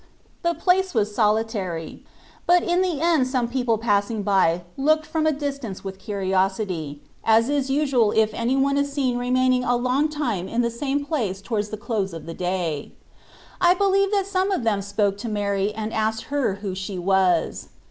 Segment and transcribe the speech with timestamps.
[0.41, 2.03] The place was solitary;
[2.47, 7.49] but in the end some people passing by looked from a distance with curiosity, as
[7.49, 11.39] is usual if any one is seen remaining a long time in the same place
[11.39, 12.93] towards the close of the day.
[13.61, 17.67] I believe that some of them spoke to Mary and asked her who she was.